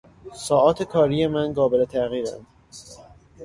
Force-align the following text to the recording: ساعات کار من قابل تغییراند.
ساعات 0.33 0.83
کار 0.83 1.27
من 1.27 1.53
قابل 1.53 1.85
تغییراند. 1.85 2.45